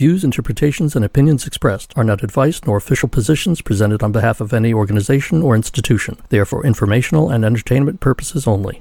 Views, 0.00 0.22
interpretations, 0.22 0.94
and 0.94 1.04
opinions 1.04 1.44
expressed 1.44 1.92
are 1.96 2.04
not 2.04 2.22
advice 2.22 2.60
nor 2.64 2.76
official 2.76 3.08
positions 3.08 3.60
presented 3.60 4.00
on 4.00 4.12
behalf 4.12 4.40
of 4.40 4.52
any 4.52 4.72
organization 4.72 5.42
or 5.42 5.56
institution. 5.56 6.16
They 6.28 6.38
are 6.38 6.44
for 6.44 6.64
informational 6.64 7.30
and 7.30 7.44
entertainment 7.44 7.98
purposes 7.98 8.46
only. 8.46 8.80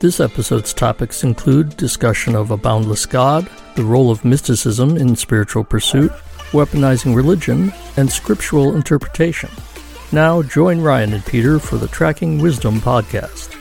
This 0.00 0.18
episode's 0.18 0.72
topics 0.72 1.24
include 1.24 1.76
discussion 1.76 2.34
of 2.34 2.50
a 2.50 2.56
boundless 2.56 3.04
God, 3.04 3.46
the 3.76 3.84
role 3.84 4.10
of 4.10 4.24
mysticism 4.24 4.96
in 4.96 5.14
spiritual 5.14 5.62
pursuit, 5.62 6.10
weaponizing 6.52 7.14
religion, 7.14 7.70
and 7.98 8.10
scriptural 8.10 8.74
interpretation. 8.74 9.50
Now, 10.10 10.40
join 10.40 10.80
Ryan 10.80 11.12
and 11.12 11.26
Peter 11.26 11.58
for 11.58 11.76
the 11.76 11.88
Tracking 11.88 12.38
Wisdom 12.38 12.80
podcast. 12.80 13.57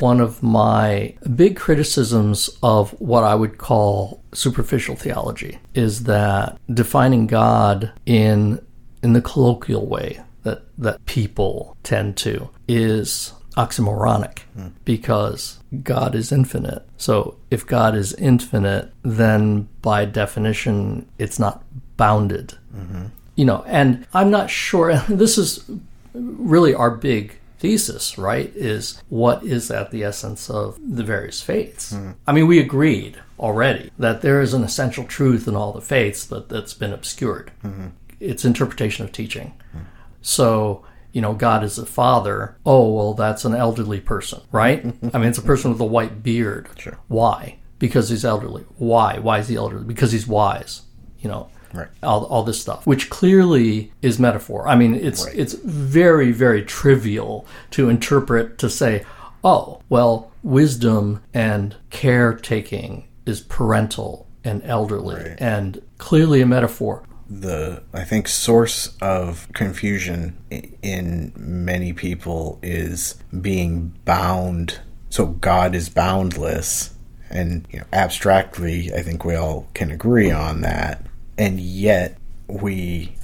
One 0.00 0.20
of 0.20 0.42
my 0.42 1.14
big 1.36 1.56
criticisms 1.56 2.50
of 2.64 2.90
what 3.00 3.22
I 3.22 3.36
would 3.36 3.58
call 3.58 4.22
superficial 4.32 4.96
theology 4.96 5.58
is 5.72 6.04
that 6.04 6.58
defining 6.72 7.28
God 7.28 7.92
in 8.04 8.60
in 9.04 9.12
the 9.12 9.22
colloquial 9.22 9.86
way 9.86 10.20
that 10.42 10.62
that 10.78 11.04
people 11.06 11.76
tend 11.84 12.16
to 12.18 12.50
is 12.66 13.34
oxymoronic 13.56 14.40
mm. 14.58 14.72
because 14.84 15.60
God 15.84 16.16
is 16.16 16.32
infinite. 16.32 16.84
So 16.96 17.36
if 17.52 17.64
God 17.64 17.94
is 17.94 18.14
infinite, 18.14 18.92
then 19.02 19.68
by 19.80 20.06
definition 20.06 21.08
it's 21.18 21.38
not 21.38 21.62
bounded. 21.96 22.54
Mm-hmm. 22.74 23.04
You 23.36 23.44
know, 23.44 23.64
and 23.68 24.06
I'm 24.12 24.30
not 24.30 24.50
sure 24.50 24.96
this 25.08 25.38
is 25.38 25.70
really 26.14 26.74
our 26.74 26.90
big 26.90 27.38
thesis, 27.64 28.18
right, 28.18 28.52
is 28.54 29.02
what 29.08 29.42
is 29.42 29.70
at 29.70 29.90
the 29.90 30.04
essence 30.04 30.50
of 30.50 30.78
the 30.86 31.02
various 31.02 31.40
faiths. 31.40 31.94
Mm. 31.94 32.14
I 32.26 32.32
mean, 32.32 32.46
we 32.46 32.60
agreed 32.60 33.16
already 33.40 33.90
that 33.98 34.20
there 34.20 34.42
is 34.42 34.52
an 34.52 34.62
essential 34.62 35.04
truth 35.04 35.48
in 35.48 35.56
all 35.56 35.72
the 35.72 35.80
faiths, 35.80 36.26
but 36.26 36.50
that's 36.50 36.74
been 36.74 36.92
obscured. 36.92 37.52
Mm-hmm. 37.64 37.86
It's 38.20 38.44
interpretation 38.44 39.06
of 39.06 39.12
teaching. 39.12 39.54
Mm. 39.74 39.86
So, 40.20 40.84
you 41.12 41.22
know, 41.22 41.32
God 41.32 41.64
is 41.64 41.78
a 41.78 41.86
father. 41.86 42.54
Oh, 42.66 42.92
well, 42.92 43.14
that's 43.14 43.46
an 43.46 43.54
elderly 43.54 44.00
person, 44.00 44.42
right? 44.52 44.84
I 45.14 45.16
mean, 45.16 45.30
it's 45.30 45.38
a 45.38 45.42
person 45.42 45.72
with 45.72 45.80
a 45.80 45.86
white 45.86 46.22
beard. 46.22 46.68
Sure. 46.76 46.98
Why? 47.08 47.56
Because 47.78 48.10
he's 48.10 48.26
elderly. 48.26 48.66
Why? 48.76 49.18
Why 49.20 49.38
is 49.38 49.48
he 49.48 49.56
elderly? 49.56 49.86
Because 49.86 50.12
he's 50.12 50.26
wise. 50.26 50.82
You 51.18 51.30
know, 51.30 51.48
right. 51.74 51.88
all, 52.02 52.24
all 52.24 52.42
this 52.42 52.60
stuff, 52.60 52.86
which 52.86 53.10
clearly 53.10 53.92
is 54.02 54.18
metaphor. 54.18 54.66
I 54.68 54.76
mean, 54.76 54.94
it's 54.94 55.26
right. 55.26 55.36
it's 55.36 55.54
very 55.54 56.32
very 56.32 56.62
trivial 56.62 57.46
to 57.72 57.88
interpret 57.88 58.58
to 58.58 58.70
say, 58.70 59.04
oh, 59.42 59.80
well, 59.88 60.32
wisdom 60.42 61.22
and 61.32 61.76
caretaking 61.90 63.08
is 63.26 63.40
parental 63.40 64.26
and 64.44 64.62
elderly, 64.64 65.16
right. 65.16 65.36
and 65.38 65.82
clearly 65.98 66.40
a 66.40 66.46
metaphor. 66.46 67.02
The 67.28 67.82
I 67.92 68.04
think 68.04 68.28
source 68.28 68.96
of 69.00 69.48
confusion 69.54 70.36
in 70.82 71.32
many 71.36 71.92
people 71.92 72.58
is 72.62 73.16
being 73.40 73.94
bound. 74.04 74.80
So 75.08 75.26
God 75.26 75.74
is 75.74 75.88
boundless, 75.88 76.94
and 77.30 77.66
you 77.70 77.80
know, 77.80 77.86
abstractly, 77.92 78.92
I 78.94 79.02
think 79.02 79.24
we 79.24 79.34
all 79.34 79.68
can 79.72 79.90
agree 79.90 80.30
on 80.30 80.60
that 80.60 81.06
and 81.36 81.60
yet 81.60 82.18
we 82.46 83.16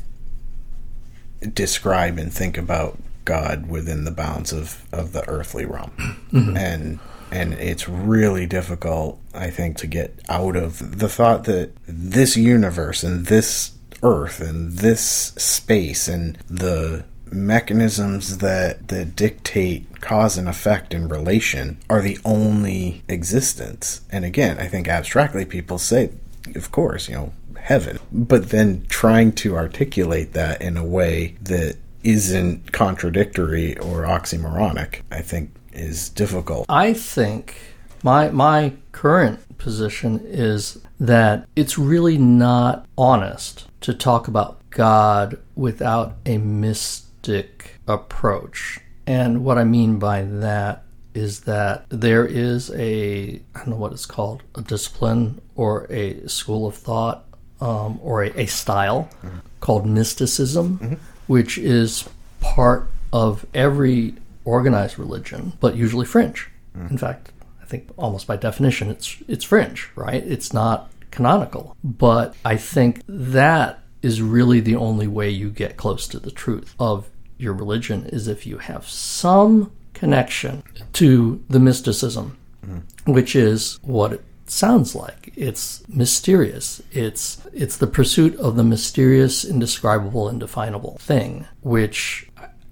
describe 1.54 2.18
and 2.18 2.32
think 2.32 2.58
about 2.58 2.98
God 3.24 3.68
within 3.68 4.04
the 4.04 4.10
bounds 4.10 4.52
of, 4.52 4.84
of 4.92 5.12
the 5.12 5.26
earthly 5.28 5.64
realm. 5.64 5.92
Mm-hmm. 6.30 6.56
And 6.56 7.00
and 7.32 7.54
it's 7.54 7.88
really 7.88 8.46
difficult, 8.46 9.18
I 9.34 9.50
think, 9.50 9.78
to 9.78 9.88
get 9.88 10.20
out 10.28 10.54
of 10.54 10.98
the 10.98 11.08
thought 11.08 11.42
that 11.44 11.72
this 11.86 12.36
universe 12.36 13.02
and 13.02 13.26
this 13.26 13.72
earth 14.02 14.40
and 14.40 14.72
this 14.72 15.00
space 15.36 16.06
and 16.06 16.36
the 16.48 17.04
mechanisms 17.32 18.38
that 18.38 18.88
that 18.88 19.16
dictate 19.16 20.00
cause 20.00 20.36
and 20.38 20.48
effect 20.48 20.94
and 20.94 21.10
relation 21.10 21.78
are 21.88 22.00
the 22.00 22.18
only 22.24 23.02
existence. 23.08 24.02
And 24.10 24.24
again, 24.24 24.58
I 24.58 24.66
think 24.66 24.88
abstractly 24.88 25.44
people 25.44 25.78
say, 25.78 26.10
of 26.54 26.72
course, 26.72 27.08
you 27.08 27.14
know, 27.14 27.32
heaven. 27.62 27.98
But 28.10 28.50
then 28.50 28.86
trying 28.88 29.32
to 29.32 29.56
articulate 29.56 30.32
that 30.32 30.60
in 30.62 30.76
a 30.76 30.84
way 30.84 31.36
that 31.42 31.76
isn't 32.02 32.72
contradictory 32.72 33.76
or 33.78 34.02
oxymoronic, 34.02 35.02
I 35.10 35.20
think 35.20 35.52
is 35.72 36.08
difficult. 36.08 36.66
I 36.68 36.92
think 36.92 37.56
my 38.02 38.30
my 38.30 38.74
current 38.92 39.58
position 39.58 40.20
is 40.24 40.78
that 40.98 41.46
it's 41.54 41.78
really 41.78 42.18
not 42.18 42.86
honest 42.96 43.66
to 43.82 43.94
talk 43.94 44.28
about 44.28 44.58
God 44.70 45.38
without 45.54 46.16
a 46.26 46.38
mystic 46.38 47.78
approach. 47.86 48.80
And 49.06 49.44
what 49.44 49.58
I 49.58 49.64
mean 49.64 49.98
by 49.98 50.22
that 50.22 50.84
is 51.12 51.40
that 51.40 51.84
there 51.88 52.24
is 52.24 52.70
a 52.72 53.40
I 53.54 53.58
don't 53.58 53.70
know 53.70 53.76
what 53.76 53.92
it's 53.92 54.06
called, 54.06 54.42
a 54.54 54.62
discipline 54.62 55.40
or 55.56 55.86
a 55.90 56.26
school 56.28 56.66
of 56.66 56.76
thought 56.76 57.26
um, 57.60 57.98
or 58.02 58.24
a, 58.24 58.40
a 58.40 58.46
style 58.46 59.08
mm-hmm. 59.22 59.38
called 59.60 59.86
mysticism, 59.86 60.78
mm-hmm. 60.78 60.94
which 61.26 61.58
is 61.58 62.08
part 62.40 62.90
of 63.12 63.46
every 63.54 64.14
organized 64.44 64.98
religion, 64.98 65.52
but 65.60 65.76
usually 65.76 66.06
fringe. 66.06 66.48
Mm-hmm. 66.76 66.88
In 66.88 66.98
fact, 66.98 67.32
I 67.60 67.64
think 67.66 67.88
almost 67.96 68.26
by 68.26 68.36
definition, 68.36 68.90
it's 68.90 69.16
it's 69.28 69.44
fringe, 69.44 69.90
right? 69.94 70.22
It's 70.24 70.52
not 70.52 70.90
canonical. 71.10 71.76
But 71.84 72.34
I 72.44 72.56
think 72.56 73.02
that 73.08 73.80
is 74.02 74.22
really 74.22 74.60
the 74.60 74.76
only 74.76 75.06
way 75.06 75.28
you 75.28 75.50
get 75.50 75.76
close 75.76 76.08
to 76.08 76.18
the 76.18 76.30
truth 76.30 76.74
of 76.78 77.08
your 77.36 77.52
religion 77.52 78.06
is 78.06 78.28
if 78.28 78.46
you 78.46 78.58
have 78.58 78.88
some 78.88 79.70
connection 79.94 80.62
to 80.94 81.42
the 81.48 81.60
mysticism, 81.60 82.36
mm-hmm. 82.64 83.12
which 83.12 83.36
is 83.36 83.78
what 83.82 84.14
it 84.14 84.24
sounds 84.50 84.94
like. 84.94 85.32
It's 85.36 85.86
mysterious. 85.88 86.82
It's 86.92 87.40
it's 87.52 87.76
the 87.76 87.86
pursuit 87.86 88.36
of 88.36 88.56
the 88.56 88.64
mysterious, 88.64 89.44
indescribable, 89.44 90.28
indefinable 90.28 90.96
thing, 90.98 91.46
which 91.62 92.30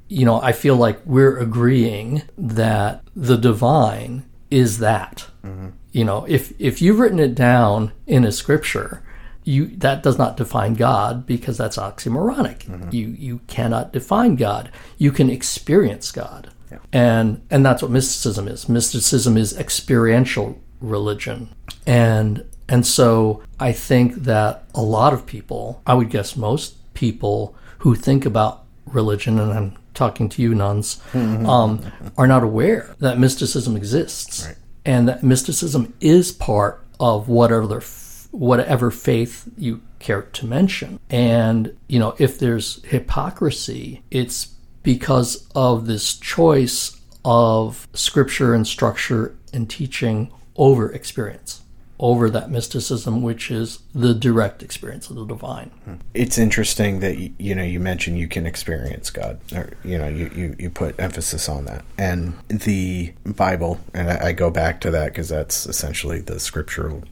you 0.09 0.25
know, 0.25 0.41
I 0.41 0.53
feel 0.53 0.77
like 0.77 1.01
we're 1.05 1.39
agreeing 1.39 2.23
that 2.37 3.03
the 3.15 3.37
divine 3.37 4.25
is 4.51 4.79
that. 4.79 5.29
Mm-hmm. 5.45 5.69
You 5.93 6.05
know, 6.05 6.25
if 6.29 6.53
if 6.59 6.81
you've 6.83 6.99
written 6.99 7.19
it 7.19 7.35
down 7.35 7.93
in 8.07 8.25
a 8.25 8.33
scripture, 8.33 9.03
you 9.45 9.67
that 9.79 10.03
does 10.03 10.19
not 10.19 10.37
define 10.37 10.75
God 10.75 11.27
because 11.27 11.59
that's 11.59 11.77
oxymoronic. 11.77 12.65
Mm-hmm. 12.65 12.91
You 12.93 13.09
you 13.09 13.41
cannot 13.47 13.93
define 13.93 14.37
God. 14.37 14.71
You 14.97 15.13
can 15.13 15.31
experience 15.31 16.11
God. 16.11 16.51
Yeah. 16.71 16.79
And 16.93 17.43
and 17.51 17.65
that's 17.65 17.83
what 17.83 17.91
mysticism 17.91 18.49
is. 18.49 18.69
Mysticism 18.69 19.37
is 19.37 19.57
experiential 19.57 20.59
religion. 20.81 21.49
And 21.87 22.45
and 22.69 22.87
so 22.87 23.43
I 23.59 23.73
think 23.73 24.15
that 24.25 24.65
a 24.75 24.83
lot 24.83 25.13
of 25.13 25.27
people, 25.27 25.83
I 25.87 25.95
would 25.95 26.11
guess 26.11 26.37
most 26.37 26.77
people 26.95 27.55
who 27.79 27.95
think 27.95 28.27
about 28.27 28.65
religion, 28.87 29.39
and 29.39 29.53
I'm 29.53 29.77
talking 29.95 30.29
to 30.29 30.43
you 30.43 30.55
nones, 30.55 31.01
mm-hmm. 31.13 31.47
um, 31.47 31.81
are 32.17 32.27
not 32.27 32.43
aware 32.43 32.95
that 32.99 33.19
mysticism 33.19 33.77
exists. 33.77 34.47
Right. 34.47 34.57
And 34.85 35.09
that 35.09 35.23
mysticism 35.23 35.95
is 36.01 36.33
part 36.33 36.85
of 37.01 37.29
whatever 37.29 37.83
whatever 38.31 38.91
faith 38.91 39.49
you 39.57 39.81
care 39.99 40.23
to 40.23 40.47
mention. 40.47 41.01
And, 41.11 41.77
you 41.89 41.99
know, 41.99 42.15
if 42.19 42.39
there's 42.39 42.83
hypocrisy, 42.85 44.03
it's 44.11 44.55
because 44.83 45.47
of 45.55 45.87
this 45.87 46.17
choice 46.19 47.01
of 47.25 47.89
scripture 47.95 48.55
and 48.55 48.67
structure 48.67 49.35
and 49.53 49.69
teaching 49.69 50.31
over 50.59 50.93
experience, 50.93 51.63
over 52.01 52.29
that 52.29 52.51
mysticism, 52.51 53.23
which 53.23 53.51
is 53.51 53.79
the 53.95 54.13
direct 54.13 54.63
experience 54.63 55.09
of 55.09 55.17
the 55.17 55.25
divine. 55.25 55.71
It's 56.13 56.37
interesting 56.37 57.01
that 57.01 57.17
you 57.41 57.55
know 57.55 57.63
you 57.63 57.81
mentioned 57.81 58.19
you 58.19 58.29
can 58.29 58.45
experience 58.45 59.09
God, 59.09 59.41
or 59.55 59.71
you 59.85 59.97
know 59.97 60.09
you 60.09 60.31
you, 60.35 60.57
you 60.59 60.71
put 60.71 60.99
emphasis 61.01 61.49
on 61.49 61.65
that, 61.65 61.85
and 61.97 62.37
the 62.49 63.13
Bible, 63.25 63.81
and 63.95 64.11
I, 64.11 64.29
I 64.29 64.33
go 64.33 64.51
back 64.51 64.81
to 64.83 64.91
that 64.91 65.07
because 65.07 65.29
that's 65.31 65.65
essentially 65.67 66.21
the 66.21 66.39
scriptural 66.39 67.05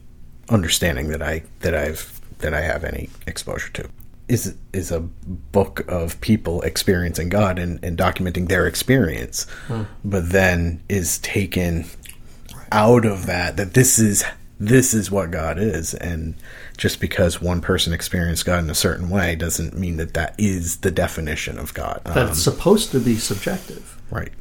understanding 0.49 1.07
that 1.09 1.23
I 1.23 1.43
that 1.61 1.73
I've 1.73 2.21
that 2.39 2.53
I 2.53 2.61
have 2.61 2.83
any 2.83 3.09
exposure 3.25 3.71
to 3.73 3.89
is 4.27 4.55
is 4.73 4.91
a 4.91 4.99
book 4.99 5.85
of 5.87 6.19
people 6.21 6.61
experiencing 6.63 7.29
God 7.29 7.57
and, 7.57 7.83
and 7.83 7.97
documenting 7.97 8.49
their 8.49 8.67
experience, 8.67 9.45
hmm. 9.67 9.83
but 10.03 10.29
then 10.29 10.81
is 10.89 11.19
taken 11.19 11.85
out 12.71 13.05
of 13.05 13.25
that 13.25 13.57
that 13.57 13.73
this 13.73 13.99
is 13.99 14.23
this 14.59 14.93
is 14.93 15.11
what 15.11 15.29
God 15.31 15.59
is 15.59 15.93
and 15.93 16.35
just 16.77 16.99
because 16.99 17.41
one 17.41 17.61
person 17.61 17.93
experienced 17.93 18.45
God 18.45 18.63
in 18.63 18.69
a 18.69 18.75
certain 18.75 19.09
way 19.09 19.35
doesn't 19.35 19.77
mean 19.77 19.97
that 19.97 20.13
that 20.15 20.35
is 20.37 20.77
the 20.77 20.91
definition 20.91 21.57
of 21.59 21.73
God. 21.73 22.01
That's 22.05 22.29
um, 22.29 22.33
supposed 22.35 22.91
to 22.91 22.99
be 22.99 23.15
subjective. 23.17 24.01
Right. 24.09 24.31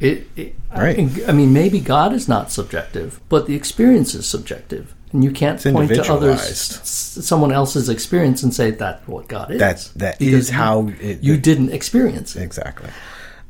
It, 0.00 0.28
it 0.36 0.54
Right. 0.76 0.98
I, 0.98 1.28
I 1.28 1.32
mean, 1.32 1.52
maybe 1.52 1.80
God 1.80 2.12
is 2.12 2.28
not 2.28 2.52
subjective, 2.52 3.20
but 3.28 3.46
the 3.46 3.54
experience 3.54 4.14
is 4.14 4.26
subjective, 4.26 4.94
and 5.12 5.24
you 5.24 5.30
can't 5.30 5.62
point 5.62 5.94
to 5.94 6.12
others, 6.12 6.40
someone 6.84 7.52
else's 7.52 7.88
experience, 7.88 8.42
and 8.42 8.52
say 8.52 8.70
that's 8.70 9.06
what 9.08 9.28
God 9.28 9.50
is. 9.50 9.58
That's 9.58 9.88
that 9.92 10.18
Because 10.18 10.34
is 10.34 10.50
how 10.50 10.88
it, 11.00 11.22
you 11.22 11.38
didn't 11.38 11.70
experience 11.70 12.36
it. 12.36 12.42
Exactly. 12.42 12.90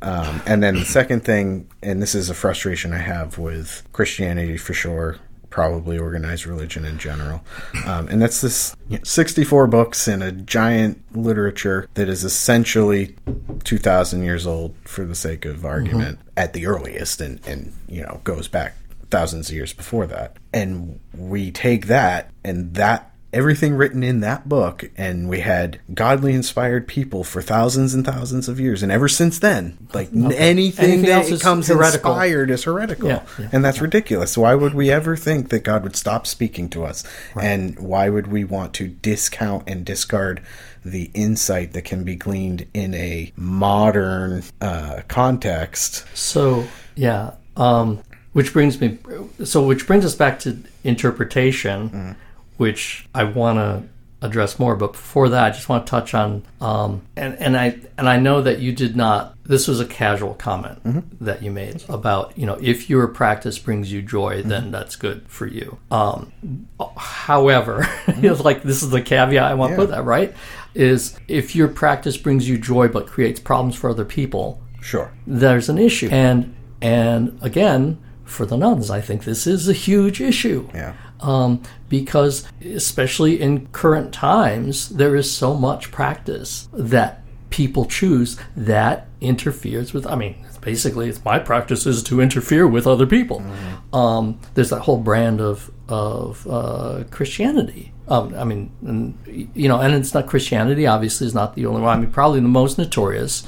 Um, 0.01 0.41
and 0.45 0.63
then 0.63 0.75
the 0.75 0.85
second 0.85 1.25
thing, 1.25 1.69
and 1.83 2.01
this 2.01 2.15
is 2.15 2.29
a 2.29 2.33
frustration 2.33 2.93
I 2.93 2.99
have 2.99 3.37
with 3.37 3.83
Christianity 3.91 4.57
for 4.57 4.73
sure, 4.73 5.17
probably 5.49 5.97
organized 5.97 6.45
religion 6.45 6.85
in 6.85 6.97
general, 6.99 7.43
um, 7.85 8.07
and 8.07 8.21
that's 8.21 8.41
this 8.41 8.75
64 9.03 9.67
books 9.67 10.07
in 10.07 10.21
a 10.21 10.31
giant 10.31 11.03
literature 11.15 11.89
that 11.95 12.07
is 12.07 12.23
essentially 12.23 13.15
2,000 13.63 14.23
years 14.23 14.45
old 14.45 14.75
for 14.85 15.03
the 15.05 15.15
sake 15.15 15.45
of 15.45 15.65
argument 15.65 16.19
at 16.37 16.53
the 16.53 16.65
earliest, 16.65 17.19
and, 17.19 17.45
and 17.47 17.73
you 17.87 18.01
know 18.01 18.21
goes 18.23 18.47
back 18.47 18.75
thousands 19.09 19.49
of 19.49 19.55
years 19.55 19.73
before 19.73 20.07
that. 20.07 20.37
And 20.53 20.99
we 21.15 21.51
take 21.51 21.87
that 21.87 22.31
and 22.43 22.73
that 22.75 23.08
everything 23.31 23.75
written 23.75 24.01
in 24.03 24.21
that 24.21 24.49
book 24.49 24.89
and 24.97 25.29
we 25.29 25.41
had 25.41 25.79
godly 25.93 26.33
inspired 26.33 26.87
people 26.87 27.23
for 27.23 27.41
thousands 27.43 27.93
and 27.93 28.03
thousands 28.03 28.47
of 28.49 28.59
years. 28.59 28.81
And 28.81 28.91
ever 28.91 29.07
since 29.07 29.37
then 29.37 29.77
like 29.93 30.09
anything, 30.13 30.85
Anything 30.85 31.09
else 31.09 31.27
that 31.29 31.35
is 31.35 31.41
comes 31.41 31.67
heretical. 31.67 32.11
inspired 32.11 32.49
is 32.49 32.63
heretical. 32.63 33.07
Yeah, 33.09 33.23
yeah. 33.37 33.49
and 33.51 33.63
that's 33.63 33.81
ridiculous. 33.81 34.35
Why 34.35 34.55
would 34.55 34.73
we 34.73 34.89
ever 34.91 35.15
think 35.15 35.49
that 35.49 35.63
god 35.63 35.83
would 35.83 35.95
stop 35.95 36.25
speaking 36.25 36.69
to 36.69 36.83
us? 36.85 37.03
And 37.39 37.77
why 37.79 38.09
would 38.09 38.27
we 38.27 38.43
want 38.43 38.73
to 38.75 38.87
discount 38.87 39.63
and 39.67 39.85
discard 39.85 40.41
the 40.83 41.11
insight 41.13 41.73
that 41.73 41.83
can 41.83 42.03
be 42.03 42.15
gleaned 42.15 42.65
in 42.73 42.95
a 42.95 43.31
modern 43.35 44.41
uh, 44.59 45.01
context? 45.07 46.03
So 46.17 46.65
yeah, 46.95 47.33
um, 47.57 47.99
which 48.33 48.53
brings 48.53 48.81
me, 48.81 48.97
so 49.43 49.63
which 49.65 49.85
brings 49.85 50.03
us 50.03 50.15
back 50.15 50.39
to 50.39 50.57
interpretation, 50.83 52.15
which 52.59 53.07
I 53.15 53.23
want 53.23 53.57
to 53.57 53.89
address 54.21 54.59
more. 54.59 54.75
But 54.75 54.91
before 54.91 55.29
that, 55.29 55.43
I 55.45 55.49
just 55.51 55.69
want 55.69 55.85
to 55.85 55.89
touch 55.89 56.13
on, 56.13 56.43
um, 56.59 57.01
and 57.15 57.35
and 57.39 57.57
I 57.57 57.79
and 57.97 58.09
I 58.09 58.19
know 58.19 58.41
that 58.41 58.59
you 58.59 58.73
did 58.73 58.95
not. 58.95 59.35
This 59.45 59.67
was 59.67 59.79
a 59.79 59.85
casual 59.85 60.35
comment 60.35 60.79
that 61.21 61.41
you 61.41 61.51
made 61.51 61.83
about 61.89 62.37
you 62.37 62.45
know 62.45 62.59
if 62.61 62.89
your 62.89 63.07
practice 63.07 63.57
brings 63.57 63.91
you 63.91 64.01
joy, 64.01 64.43
then 64.43 64.71
that's 64.71 64.95
good 64.97 65.27
for 65.27 65.47
you. 65.47 65.79
Um, 65.89 66.67
however, 66.97 67.87
you 68.07 68.29
know, 68.29 68.33
like 68.33 68.61
this 68.63 68.83
is 68.83 68.89
the 68.89 69.01
caveat 69.01 69.43
I 69.43 69.53
want 69.53 69.71
to 69.71 69.75
put 69.77 69.89
that 69.89 70.03
right 70.03 70.33
is 70.75 71.17
if 71.27 71.55
your 71.55 71.67
practice 71.67 72.15
brings 72.15 72.47
you 72.47 72.55
joy 72.55 72.87
but 72.87 73.07
creates 73.07 73.39
problems 73.39 73.75
for 73.75 73.89
other 73.89 74.05
people 74.05 74.61
sure 74.81 75.11
there's 75.25 75.69
an 75.69 75.77
issue. 75.77 76.09
And 76.11 76.55
and 76.81 77.39
again, 77.41 77.97
for 78.29 78.45
the 78.45 78.57
nones, 78.57 78.89
I 78.89 79.01
think 79.01 79.23
this 79.23 79.45
is 79.47 79.67
a 79.67 79.73
huge 79.73 80.21
issue. 80.21 80.69
yeah 80.73 80.93
Um, 81.21 81.61
because 81.89 82.47
especially 82.63 83.41
in 83.41 83.67
current 83.67 84.13
times, 84.13 84.89
there 84.89 85.15
is 85.15 85.29
so 85.31 85.53
much 85.55 85.91
practice 85.91 86.69
that 86.73 87.23
people 87.49 87.85
choose 87.85 88.37
that 88.55 89.07
interferes 89.21 89.93
with. 89.93 90.05
I 90.07 90.15
mean, 90.15 90.35
basically, 90.61 91.09
it's 91.09 91.23
my 91.25 91.39
practice 91.39 91.85
is 91.85 92.03
to 92.03 92.21
interfere 92.21 92.67
with 92.67 92.85
other 92.87 93.05
people. 93.07 93.43
Um, 93.91 94.39
there's 94.53 94.69
that 94.69 94.81
whole 94.81 94.97
brand 94.97 95.41
of 95.41 95.71
of 95.89 96.45
uh, 96.47 97.03
Christianity. 97.09 97.91
Um, 98.07 98.33
I 98.35 98.43
mean, 98.43 98.71
and, 98.85 99.17
you 99.55 99.67
know, 99.67 99.79
and 99.79 99.93
it's 99.93 100.13
not 100.13 100.27
Christianity. 100.27 100.85
Obviously, 100.87 101.27
is 101.27 101.33
not 101.33 101.55
the 101.55 101.65
only 101.65 101.81
one. 101.81 101.97
I 101.97 102.01
mean, 102.01 102.11
probably 102.11 102.39
the 102.39 102.47
most 102.47 102.77
notorious 102.77 103.45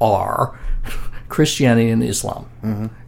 are 0.00 0.58
Christianity 1.28 1.90
and 1.90 2.02
Islam 2.02 2.46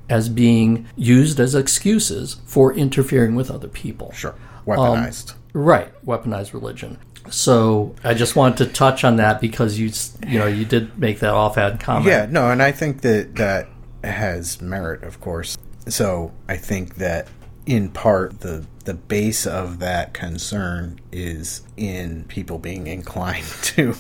as 0.09 0.29
being 0.29 0.87
used 0.97 1.41
as 1.41 1.55
excuses 1.55 2.37
for 2.47 2.73
interfering 2.73 3.35
with 3.35 3.51
other 3.51 3.69
people. 3.69 4.13
sure 4.13 4.33
um, 4.33 4.67
weaponized 4.67 5.35
Right, 5.53 5.91
weaponized 6.05 6.53
religion. 6.53 6.99
So 7.31 7.95
I 8.05 8.15
just 8.15 8.37
wanted 8.37 8.59
to 8.67 8.73
touch 8.73 9.03
on 9.05 9.17
that 9.17 9.41
because 9.41 9.79
you 9.79 9.91
you 10.29 10.39
know 10.39 10.47
you 10.47 10.65
did 10.65 10.97
make 10.99 11.21
that 11.21 11.33
offhand 11.33 11.81
comment. 11.81 12.07
Yeah, 12.07 12.27
no, 12.31 12.51
and 12.51 12.63
I 12.63 12.73
think 12.73 13.01
that 13.01 13.35
that 13.37 13.69
has 14.05 14.61
merit, 14.61 15.03
of 15.03 15.21
course. 15.21 15.57
So 15.89 16.33
I 16.49 16.57
think 16.57 16.97
that 16.97 17.29
in 17.65 17.89
part 17.89 18.41
the 18.41 18.65
the 18.85 18.95
base 18.95 19.47
of 19.47 19.81
that 19.81 20.15
concern 20.15 21.01
is 21.11 21.63
in 21.77 22.25
people 22.29 22.59
being 22.59 22.87
inclined 22.87 23.47
to 23.63 23.95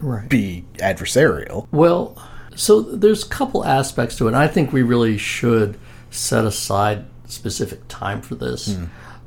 Right. 0.00 0.28
be 0.28 0.64
adversarial. 0.76 1.66
Well, 1.72 2.16
so 2.56 2.80
there's 2.80 3.24
a 3.24 3.28
couple 3.28 3.64
aspects 3.64 4.16
to 4.16 4.26
it. 4.26 4.28
And 4.28 4.36
I 4.36 4.48
think 4.48 4.72
we 4.72 4.82
really 4.82 5.18
should 5.18 5.78
set 6.10 6.44
aside 6.44 7.04
specific 7.26 7.80
time 7.88 8.20
for 8.22 8.34
this. 8.34 8.76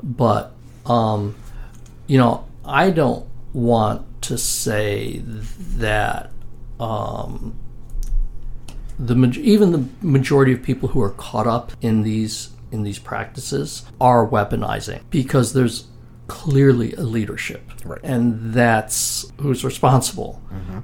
But 0.04 0.54
um, 0.86 1.36
you 2.08 2.18
know, 2.18 2.46
I 2.66 2.90
don't 2.92 3.28
want 3.54 4.06
to 4.24 4.38
say 4.38 5.20
that 5.78 6.32
um, 6.80 7.56
the 9.00 9.16
even 9.42 9.72
the 9.72 9.86
majority 10.02 10.54
of 10.54 10.62
people 10.64 10.90
who 10.90 11.02
are 11.02 11.12
caught 11.12 11.48
up 11.48 11.72
in 11.82 12.04
these 12.04 12.50
in 12.72 12.84
these 12.84 13.00
practices 13.00 13.86
are 14.02 14.28
weaponizing 14.28 15.02
because 15.10 15.54
there's 15.54 15.88
clearly 16.28 16.92
a 16.94 17.02
leadership 17.04 17.62
Right. 17.86 18.02
and 18.04 18.54
that's 18.54 19.32
who's 19.40 19.64
responsible 19.64 20.42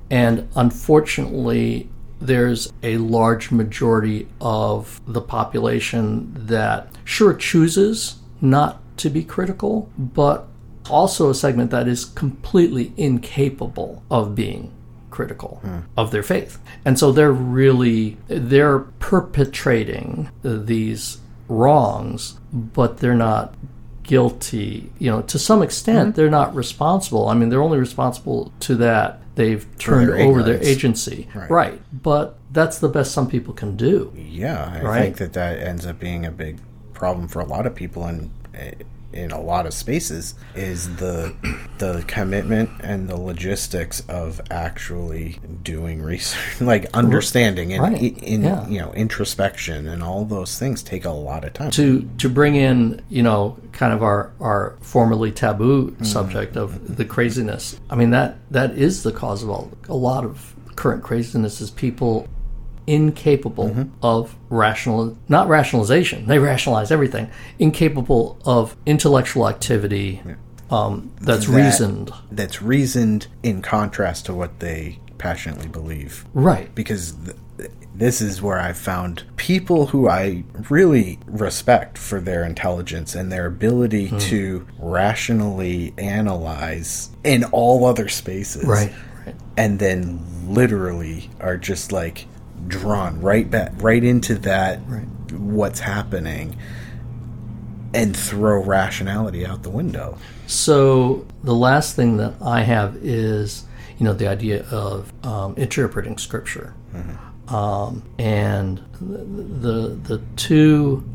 and 0.09 0.47
unfortunately 0.55 1.89
there's 2.27 2.71
a 2.81 2.97
large 2.97 3.51
majority 3.51 4.27
of 4.41 5.01
the 5.07 5.21
population 5.21 6.31
that 6.35 6.87
sure 7.03 7.33
chooses 7.33 8.15
not 8.41 8.79
to 8.97 9.09
be 9.09 9.23
critical 9.23 9.89
but 9.97 10.47
also 10.89 11.29
a 11.29 11.35
segment 11.35 11.71
that 11.71 11.87
is 11.87 12.05
completely 12.05 12.93
incapable 12.97 14.03
of 14.09 14.35
being 14.35 14.71
critical 15.09 15.59
hmm. 15.61 15.79
of 15.95 16.11
their 16.11 16.23
faith. 16.23 16.59
And 16.85 16.97
so 16.97 17.11
they're 17.11 17.31
really 17.31 18.17
they're 18.27 18.79
perpetrating 18.79 20.29
these 20.41 21.19
wrongs 21.47 22.39
but 22.51 22.97
they're 22.97 23.13
not 23.13 23.53
guilty 24.01 24.91
you 24.99 25.09
know 25.09 25.21
to 25.21 25.37
some 25.39 25.61
extent 25.61 26.09
hmm. 26.09 26.15
they're 26.15 26.29
not 26.29 26.53
responsible. 26.55 27.29
I 27.29 27.35
mean 27.35 27.49
they're 27.49 27.61
only 27.61 27.79
responsible 27.79 28.51
to 28.61 28.75
that 28.75 29.21
they've 29.35 29.65
turned 29.77 30.09
their 30.09 30.17
over 30.19 30.43
their 30.43 30.61
agency 30.63 31.27
right. 31.49 31.81
but 32.03 32.37
that's 32.51 32.79
the 32.79 32.89
best 32.89 33.11
some 33.11 33.27
people 33.27 33.53
can 33.53 33.75
do 33.75 34.11
Yeah, 34.15 34.71
I 34.75 34.81
Right. 34.81 35.01
think 35.01 35.17
that 35.17 35.33
that 35.33 35.59
ends 35.59 35.85
up 35.85 35.99
being 35.99 36.25
a 36.25 36.31
big 36.31 36.59
problem 36.93 37.27
for 37.27 37.39
a 37.39 37.45
lot 37.45 37.65
of 37.65 37.73
people 37.75 38.07
in 38.07 38.31
in 39.13 39.31
a 39.31 39.39
lot 39.39 39.65
of 39.65 39.73
spaces 39.73 40.35
is 40.55 40.95
the 40.97 41.33
the 41.77 42.03
commitment 42.07 42.69
and 42.81 43.07
the 43.07 43.15
logistics 43.15 44.01
of 44.09 44.41
actually 44.51 45.39
doing 45.63 46.01
research, 46.01 46.61
like 46.61 46.85
understanding 46.93 47.73
and 47.73 47.81
Right. 47.83 48.17
in 48.23 48.43
Yeah. 48.43 48.67
you 48.67 48.79
know 48.79 48.91
introspection 48.93 49.87
and 49.87 50.01
all 50.03 50.25
those 50.25 50.57
things 50.57 50.83
take 50.83 51.05
a 51.05 51.09
lot 51.11 51.43
of 51.45 51.53
time. 51.53 51.71
to 51.71 52.07
to 52.17 52.29
bring 52.29 52.55
in 52.55 53.01
you 53.09 53.23
know 53.23 53.57
kind 53.71 53.93
of 53.93 54.03
our 54.03 54.31
our 54.39 54.75
formerly 54.81 55.31
taboo 55.31 55.91
mm-hmm. 55.91 56.03
subject 56.03 56.55
of 56.55 56.95
the 56.97 57.05
craziness 57.05 57.79
i 57.89 57.95
mean 57.95 58.11
that 58.11 58.37
that 58.51 58.71
is 58.77 59.03
the 59.03 59.11
cause 59.11 59.43
of 59.43 59.49
all, 59.49 59.71
a 59.89 59.95
lot 59.95 60.23
of 60.23 60.53
current 60.75 61.03
craziness 61.03 61.61
is 61.61 61.69
people 61.69 62.27
incapable 62.87 63.87
of 64.01 64.35
rational 64.49 65.17
not 65.29 65.47
rationalization 65.47 66.25
they 66.27 66.39
rationalize 66.39 66.91
everything 66.91 67.29
incapable 67.59 68.37
of 68.45 68.75
intellectual 68.85 69.47
activity 69.47 70.21
um, 70.69 71.11
that's 71.21 71.45
That- 71.47 71.55
reasoned 71.55 72.11
That's 72.31 72.61
reasoned 72.61 73.27
in 73.43 73.61
contrast 73.61 74.25
to 74.27 74.33
what 74.33 74.59
they 74.59 74.99
passionately 75.17 75.67
believe. 75.67 76.25
right 76.33 76.73
because 76.75 77.13
th- 77.57 77.69
this 77.95 78.21
is 78.21 78.41
where 78.41 78.59
I've 78.59 78.77
found 78.77 79.23
people 79.37 79.85
who 79.87 80.09
I 80.09 80.43
really 80.69 81.19
respect 81.27 81.97
for 81.97 82.19
their 82.19 82.43
intelligence 82.43 83.13
and 83.13 83.31
their 83.31 83.45
ability 83.45 84.07
Hmm. 84.07 84.17
to 84.17 84.67
rationally 84.79 85.93
analyze 85.99 87.09
in 87.23 87.43
all 87.45 87.85
other 87.85 88.09
spaces. 88.09 88.65
right 88.65 88.91
right 89.25 89.35
And 89.55 89.77
then 89.79 90.19
literally 90.47 91.29
are 91.39 91.55
just 91.55 91.91
like 91.91 92.25
drawn 92.67 93.19
right 93.21 93.49
back 93.49 93.71
right 93.77 94.03
into 94.03 94.35
that 94.35 94.79
what's 95.31 95.79
happening 95.79 96.55
and 97.93 98.15
throw 98.17 98.61
rationality 98.61 99.45
out 99.45 99.63
the 99.63 99.69
window. 99.69 100.17
So 100.47 101.25
the 101.43 101.53
last 101.53 101.95
thing 101.95 102.17
that 102.17 102.33
I 102.41 102.61
have 102.61 102.97
is, 102.97 103.65
you 103.97 104.05
know, 104.05 104.13
the 104.13 104.27
idea 104.27 104.65
of 104.69 105.13
um, 105.25 105.55
interpreting 105.57 106.17
scripture, 106.17 106.73
um, 107.47 108.03
and 108.17 108.81
the 108.99 109.97
the 110.03 110.21
two 110.35 111.07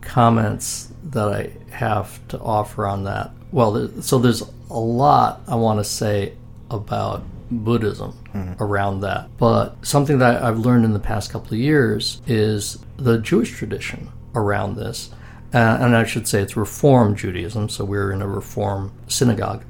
comments 0.00 0.92
that 1.04 1.28
I 1.28 1.52
have 1.74 2.26
to 2.28 2.38
offer 2.38 2.86
on 2.86 3.04
that. 3.04 3.32
Well, 3.52 3.90
so 4.02 4.18
there's 4.18 4.42
a 4.70 4.78
lot 4.78 5.40
I 5.48 5.56
want 5.56 5.80
to 5.80 5.84
say 5.84 6.34
about 6.70 7.24
Buddhism 7.50 8.14
around 8.60 9.00
that. 9.00 9.28
But 9.38 9.84
something 9.86 10.18
that 10.18 10.42
I've 10.42 10.58
learned 10.58 10.84
in 10.84 10.92
the 10.92 10.98
past 10.98 11.30
couple 11.30 11.54
of 11.54 11.58
years 11.58 12.20
is 12.26 12.78
the 12.96 13.18
Jewish 13.18 13.52
tradition 13.52 14.10
around 14.34 14.76
this. 14.76 15.10
Uh, 15.54 15.78
and 15.80 15.96
I 15.96 16.04
should 16.04 16.26
say 16.28 16.42
it's 16.42 16.56
Reform 16.56 17.14
Judaism, 17.16 17.68
so 17.68 17.84
we're 17.84 18.12
in 18.12 18.20
a 18.20 18.28
Reform 18.28 18.92
synagogue. 19.08 19.64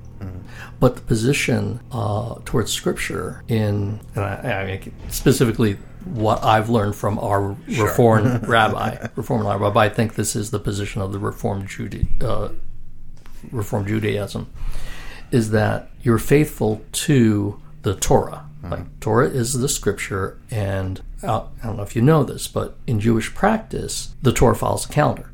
But 0.79 0.97
the 0.97 1.03
position 1.03 1.81
uh, 1.91 2.37
towards 2.45 2.73
Scripture 2.73 3.43
in, 3.49 4.01
and 4.15 4.25
I, 4.25 4.63
I 4.63 5.09
specifically 5.09 5.79
what 6.05 6.45
I've 6.45 6.69
learned 6.69 6.95
from 6.97 7.19
our 7.19 7.57
Reform 7.67 8.39
rabbi, 8.47 9.07
Reform 9.17 9.47
rabbi, 9.47 9.85
I 9.85 9.89
think 9.89 10.15
this 10.15 10.37
is 10.37 10.51
the 10.51 10.59
position 10.59 11.01
of 11.03 11.13
the 11.13 11.19
Reform 11.19 11.67
Juda- 11.67 12.07
uh, 12.23 12.49
Reform 13.51 13.87
Judaism, 13.87 14.51
is 15.31 15.51
that 15.51 15.91
you're 16.03 16.19
faithful 16.19 16.83
to 16.93 17.61
the 17.87 17.95
Torah. 17.95 18.45
Hmm. 18.63 18.71
Like 18.71 19.01
Torah 19.01 19.29
is 19.29 19.53
the 19.53 19.69
scripture, 19.69 20.39
and 20.51 21.01
uh, 21.23 21.45
I 21.63 21.67
don't 21.67 21.77
know 21.77 21.85
if 21.85 21.95
you 21.95 22.03
know 22.03 22.25
this, 22.25 22.49
but 22.49 22.77
in 22.85 22.99
Jewish 22.99 23.33
practice, 23.33 24.13
the 24.23 24.33
Torah 24.33 24.57
follows 24.57 24.87
a 24.87 24.89
calendar. 24.89 25.31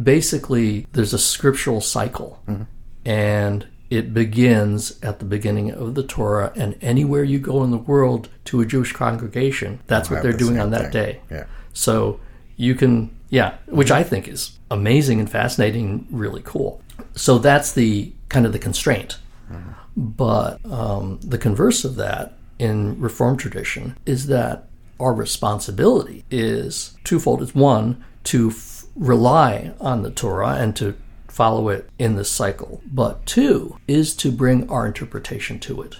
Basically, 0.00 0.86
there's 0.92 1.14
a 1.14 1.20
scriptural 1.20 1.80
cycle, 1.80 2.42
hmm. 2.46 2.62
and 3.04 3.68
it 3.90 4.12
begins 4.12 4.98
at 5.04 5.20
the 5.20 5.24
beginning 5.24 5.70
of 5.70 5.94
the 5.94 6.02
Torah. 6.02 6.52
And 6.56 6.76
anywhere 6.82 7.22
you 7.22 7.38
go 7.38 7.62
in 7.62 7.70
the 7.70 7.78
world 7.78 8.28
to 8.46 8.60
a 8.60 8.66
Jewish 8.66 8.92
congregation, 8.92 9.78
that's 9.86 10.10
what 10.10 10.24
they're 10.24 10.32
the 10.32 10.38
doing 10.38 10.58
on 10.58 10.70
that 10.72 10.90
thing. 10.90 10.90
day. 10.90 11.20
Yeah. 11.30 11.44
So 11.74 12.18
you 12.56 12.74
can, 12.74 13.16
yeah, 13.30 13.56
which 13.66 13.92
I 13.92 14.02
think 14.02 14.26
is 14.26 14.58
amazing 14.68 15.20
and 15.20 15.30
fascinating, 15.30 16.08
really 16.10 16.42
cool. 16.44 16.82
So 17.14 17.38
that's 17.38 17.72
the 17.72 18.12
kind 18.28 18.46
of 18.46 18.52
the 18.52 18.58
constraint. 18.58 19.18
Hmm. 19.46 19.70
But 19.98 20.64
um, 20.64 21.18
the 21.22 21.38
converse 21.38 21.84
of 21.84 21.96
that 21.96 22.38
in 22.60 23.00
Reform 23.00 23.36
tradition 23.36 23.96
is 24.06 24.28
that 24.28 24.68
our 25.00 25.12
responsibility 25.12 26.24
is 26.30 26.96
twofold. 27.02 27.42
It's 27.42 27.54
one, 27.54 28.04
to 28.24 28.50
f- 28.50 28.84
rely 28.94 29.72
on 29.80 30.02
the 30.02 30.12
Torah 30.12 30.54
and 30.54 30.76
to 30.76 30.94
follow 31.26 31.68
it 31.68 31.90
in 31.98 32.14
this 32.14 32.30
cycle. 32.30 32.80
But 32.86 33.26
two, 33.26 33.76
is 33.88 34.14
to 34.16 34.30
bring 34.30 34.70
our 34.70 34.86
interpretation 34.86 35.58
to 35.60 35.82
it. 35.82 35.96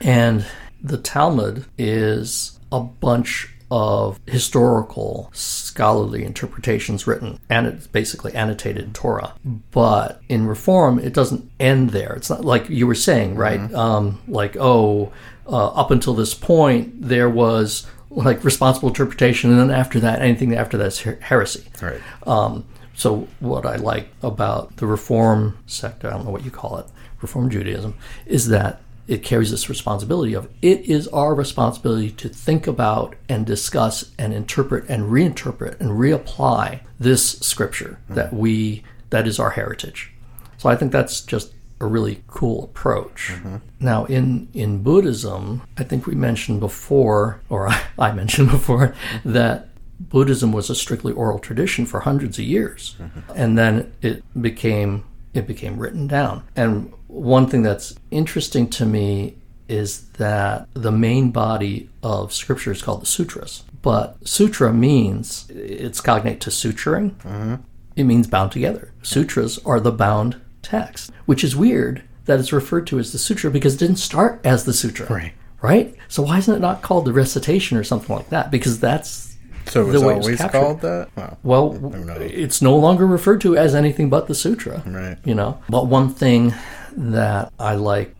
And 0.00 0.46
the 0.80 0.98
Talmud 0.98 1.64
is 1.76 2.60
a 2.70 2.80
bunch 2.80 3.52
of 3.70 4.20
historical 4.26 5.30
scholarly 5.32 6.24
interpretations 6.24 7.06
written 7.06 7.40
and 7.50 7.66
it's 7.66 7.86
basically 7.86 8.32
annotated 8.34 8.94
Torah. 8.94 9.34
But 9.70 10.20
in 10.28 10.46
Reform, 10.46 10.98
it 10.98 11.12
doesn't 11.12 11.50
end 11.58 11.90
there. 11.90 12.14
It's 12.14 12.30
not 12.30 12.44
like 12.44 12.68
you 12.68 12.86
were 12.86 12.94
saying, 12.94 13.34
right? 13.34 13.72
Um, 13.74 14.20
like, 14.28 14.56
oh, 14.56 15.12
uh, 15.48 15.68
up 15.68 15.90
until 15.90 16.14
this 16.14 16.34
point, 16.34 17.02
there 17.02 17.30
was 17.30 17.86
like 18.10 18.44
responsible 18.44 18.88
interpretation, 18.88 19.50
and 19.50 19.58
then 19.58 19.76
after 19.76 20.00
that, 20.00 20.22
anything 20.22 20.54
after 20.54 20.76
that 20.78 20.86
is 20.86 21.00
her- 21.00 21.18
heresy. 21.20 21.64
Right. 21.82 22.00
Um, 22.26 22.64
so 22.94 23.28
what 23.40 23.66
I 23.66 23.76
like 23.76 24.08
about 24.22 24.76
the 24.76 24.86
Reform 24.86 25.58
sect, 25.66 26.04
I 26.04 26.10
don't 26.10 26.24
know 26.24 26.30
what 26.30 26.44
you 26.44 26.50
call 26.50 26.78
it, 26.78 26.86
Reform 27.20 27.50
Judaism, 27.50 27.94
is 28.24 28.48
that 28.48 28.80
it 29.08 29.22
carries 29.22 29.50
this 29.50 29.68
responsibility 29.68 30.34
of. 30.34 30.48
It 30.62 30.80
is 30.82 31.08
our 31.08 31.34
responsibility 31.34 32.10
to 32.12 32.28
think 32.28 32.66
about 32.66 33.14
and 33.28 33.46
discuss 33.46 34.10
and 34.18 34.32
interpret 34.32 34.88
and 34.88 35.04
reinterpret 35.04 35.80
and 35.80 35.90
reapply 35.90 36.80
this 36.98 37.38
scripture 37.40 37.98
hmm. 38.08 38.14
that 38.14 38.32
we 38.32 38.82
that 39.10 39.26
is 39.26 39.38
our 39.38 39.50
heritage. 39.50 40.12
So 40.58 40.68
I 40.68 40.76
think 40.76 40.92
that's 40.92 41.20
just 41.20 41.52
a 41.80 41.86
really 41.86 42.22
cool 42.26 42.64
approach. 42.64 43.30
Mm-hmm. 43.32 43.56
Now 43.80 44.06
in 44.06 44.48
in 44.54 44.82
Buddhism, 44.82 45.62
I 45.76 45.84
think 45.84 46.06
we 46.06 46.14
mentioned 46.14 46.60
before 46.60 47.40
or 47.48 47.68
I, 47.68 47.82
I 47.98 48.12
mentioned 48.12 48.50
before 48.50 48.94
that 49.24 49.68
Buddhism 49.98 50.52
was 50.52 50.68
a 50.68 50.74
strictly 50.74 51.12
oral 51.12 51.38
tradition 51.38 51.86
for 51.86 52.00
hundreds 52.00 52.38
of 52.38 52.44
years, 52.44 52.96
mm-hmm. 52.98 53.20
and 53.34 53.56
then 53.56 53.92
it 54.02 54.22
became 54.40 55.04
it 55.36 55.46
became 55.46 55.78
written 55.78 56.06
down. 56.06 56.42
And 56.56 56.92
one 57.06 57.46
thing 57.48 57.62
that's 57.62 57.94
interesting 58.10 58.68
to 58.70 58.86
me 58.86 59.36
is 59.68 60.08
that 60.10 60.68
the 60.74 60.92
main 60.92 61.30
body 61.30 61.88
of 62.02 62.32
scripture 62.32 62.70
is 62.70 62.82
called 62.82 63.02
the 63.02 63.06
sutras, 63.06 63.64
but 63.82 64.16
sutra 64.26 64.72
means 64.72 65.50
it's 65.50 66.00
cognate 66.00 66.40
to 66.42 66.50
suturing. 66.50 67.14
Mm-hmm. 67.16 67.56
It 67.96 68.04
means 68.04 68.26
bound 68.26 68.52
together. 68.52 68.92
Sutras 69.02 69.58
are 69.64 69.80
the 69.80 69.92
bound 69.92 70.40
text, 70.62 71.10
which 71.24 71.42
is 71.42 71.56
weird 71.56 72.02
that 72.26 72.38
it's 72.38 72.52
referred 72.52 72.86
to 72.88 72.98
as 72.98 73.12
the 73.12 73.18
sutra 73.18 73.50
because 73.50 73.74
it 73.74 73.78
didn't 73.78 73.96
start 73.96 74.40
as 74.44 74.64
the 74.64 74.72
sutra. 74.72 75.06
Right. 75.06 75.32
Right? 75.62 75.96
So 76.08 76.22
why 76.22 76.38
isn't 76.38 76.54
it 76.54 76.60
not 76.60 76.82
called 76.82 77.06
the 77.06 77.12
recitation 77.12 77.78
or 77.78 77.84
something 77.84 78.14
like 78.14 78.28
that? 78.28 78.50
Because 78.50 78.78
that's 78.78 79.35
So 79.68 79.82
it 79.82 79.84
the 79.86 79.92
was 79.92 80.02
way 80.04 80.14
it 80.14 80.22
always 80.22 80.38
captured. 80.38 80.58
called 80.60 80.80
that? 80.82 81.08
Wow. 81.16 81.36
well, 81.42 82.20
it's 82.20 82.62
no 82.62 82.76
longer 82.76 83.06
referred 83.06 83.40
to 83.42 83.56
as 83.56 83.74
anything 83.74 84.08
but 84.10 84.26
the 84.28 84.34
sutra. 84.34 84.82
Right. 84.86 85.18
You 85.24 85.34
know, 85.34 85.62
but 85.68 85.86
one 85.86 86.08
thing 86.12 86.54
that 86.98 87.52
I 87.58 87.74
like, 87.74 88.14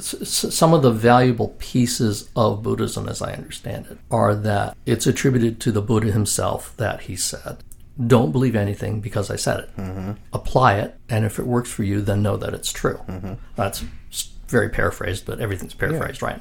some 0.00 0.74
of 0.74 0.82
the 0.82 0.90
valuable 0.90 1.54
pieces 1.58 2.28
of 2.36 2.62
Buddhism, 2.62 3.08
as 3.08 3.22
I 3.22 3.32
understand 3.32 3.86
it, 3.90 3.98
are 4.10 4.34
that 4.34 4.76
it's 4.86 5.06
attributed 5.06 5.60
to 5.60 5.72
the 5.72 5.82
Buddha 5.82 6.10
himself 6.12 6.74
that 6.76 7.02
he 7.02 7.16
said, 7.16 7.58
"Don't 8.06 8.32
believe 8.32 8.54
anything 8.56 9.00
because 9.00 9.30
I 9.30 9.36
said 9.36 9.60
it. 9.60 9.76
Mm-hmm. 9.76 10.12
Apply 10.32 10.74
it, 10.78 10.96
and 11.08 11.24
if 11.24 11.38
it 11.38 11.46
works 11.46 11.70
for 11.70 11.82
you, 11.82 12.00
then 12.02 12.22
know 12.22 12.36
that 12.36 12.52
it's 12.54 12.72
true." 12.72 13.00
Mm-hmm. 13.08 13.34
That's 13.56 13.84
s- 14.10 14.30
very 14.50 14.68
paraphrased, 14.68 15.24
but 15.26 15.40
everything's 15.40 15.74
paraphrased, 15.74 16.22
right? 16.22 16.40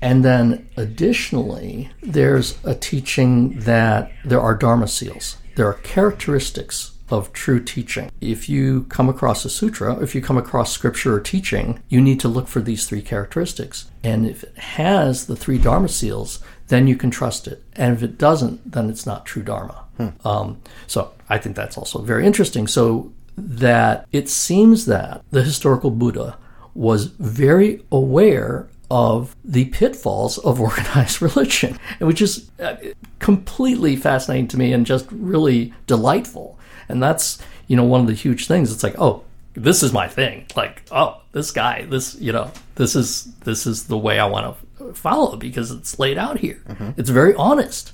And 0.00 0.24
then 0.24 0.68
additionally, 0.76 1.90
there's 2.02 2.58
a 2.64 2.74
teaching 2.74 3.58
that 3.60 4.12
there 4.24 4.40
are 4.40 4.54
dharma 4.54 4.88
seals. 4.88 5.36
There 5.56 5.66
are 5.66 5.74
characteristics 5.74 6.92
of 7.10 7.32
true 7.32 7.62
teaching. 7.62 8.10
If 8.20 8.48
you 8.48 8.84
come 8.84 9.08
across 9.08 9.44
a 9.44 9.50
sutra, 9.50 9.98
if 10.00 10.14
you 10.14 10.20
come 10.20 10.36
across 10.38 10.72
scripture 10.72 11.14
or 11.14 11.20
teaching, 11.20 11.82
you 11.88 12.00
need 12.00 12.20
to 12.20 12.28
look 12.28 12.48
for 12.48 12.60
these 12.60 12.86
three 12.86 13.02
characteristics. 13.02 13.90
And 14.04 14.26
if 14.26 14.44
it 14.44 14.56
has 14.58 15.26
the 15.26 15.36
three 15.36 15.58
dharma 15.58 15.88
seals, 15.88 16.40
then 16.68 16.86
you 16.86 16.96
can 16.96 17.10
trust 17.10 17.48
it. 17.48 17.64
And 17.74 17.96
if 17.96 18.02
it 18.02 18.18
doesn't, 18.18 18.72
then 18.72 18.90
it's 18.90 19.06
not 19.06 19.26
true 19.26 19.42
dharma. 19.42 19.84
Um, 20.24 20.60
so 20.86 21.12
I 21.28 21.38
think 21.38 21.56
that's 21.56 21.76
also 21.76 22.02
very 22.02 22.24
interesting. 22.24 22.68
So 22.68 23.12
that 23.36 24.06
it 24.12 24.28
seems 24.28 24.86
that 24.86 25.22
the 25.30 25.42
historical 25.42 25.90
Buddha 25.90 26.36
was 26.74 27.06
very 27.06 27.82
aware 27.90 28.68
of 28.90 29.36
the 29.44 29.66
pitfalls 29.66 30.38
of 30.38 30.60
organized 30.68 31.20
religion, 31.20 31.78
which 31.98 32.22
is 32.22 32.50
uh, 32.60 32.76
completely 33.18 33.96
fascinating 33.96 34.48
to 34.48 34.56
me 34.56 34.72
and 34.72 34.86
just 34.86 35.06
really 35.10 35.72
delightful. 35.86 36.58
And 36.88 37.02
that's, 37.02 37.38
you 37.66 37.76
know, 37.76 37.84
one 37.84 38.00
of 38.00 38.06
the 38.06 38.14
huge 38.14 38.46
things. 38.46 38.72
It's 38.72 38.82
like, 38.82 38.98
oh, 38.98 39.24
this 39.54 39.82
is 39.82 39.92
my 39.92 40.08
thing. 40.08 40.46
Like, 40.56 40.82
oh, 40.90 41.20
this 41.32 41.50
guy, 41.50 41.84
this, 41.84 42.14
you 42.14 42.32
know, 42.32 42.50
this 42.76 42.94
is 42.94 43.24
this 43.40 43.66
is 43.66 43.88
the 43.88 43.98
way 43.98 44.18
I 44.18 44.26
want 44.26 44.56
to 44.78 44.94
follow 44.94 45.36
because 45.36 45.70
it's 45.70 45.98
laid 45.98 46.16
out 46.16 46.38
here. 46.38 46.62
It's 46.96 47.10
very 47.10 47.34
honest. 47.34 47.92